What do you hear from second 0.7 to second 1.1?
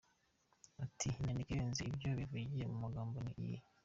Ati